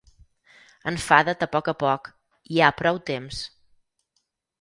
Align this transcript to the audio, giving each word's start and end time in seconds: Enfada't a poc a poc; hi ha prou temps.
Enfada't 0.91 1.45
a 1.45 1.47
poc 1.55 1.69
a 1.73 1.75
poc; 1.83 2.09
hi 2.55 2.61
ha 2.61 2.71
prou 2.79 2.99
temps. 3.11 3.43